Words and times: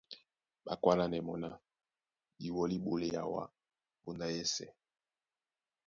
Ɓé 0.65 0.73
kwálánɛ́ 0.81 1.25
mɔ́ 1.27 1.37
ná:Di 1.43 2.47
wɔlí 2.55 2.75
ɓolea 2.85 3.21
wǎ 3.33 3.43
póndá 4.01 4.27
yɛ́sɛ̄. 4.35 4.69